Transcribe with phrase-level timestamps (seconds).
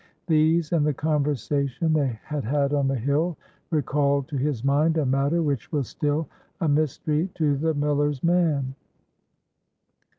[0.25, 3.37] These, and the conversation they had had on the hill,
[3.69, 6.27] recalled to his mind a matter which was still
[6.59, 8.73] a mystery to the miller's man.